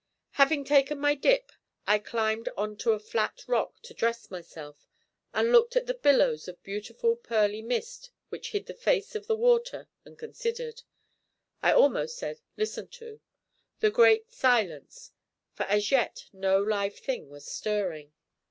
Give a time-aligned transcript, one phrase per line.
[0.31, 1.51] Having taken my dip
[1.85, 4.87] I climbed on to a flat rock to dress myself,
[5.31, 9.35] and looked at the billows of beautiful, pearly mist which hid the face of the
[9.35, 10.81] water, and considered
[11.61, 13.21] I almost said listened to
[13.79, 15.11] the great silence,
[15.53, 18.11] for as yet no live thing was stirring.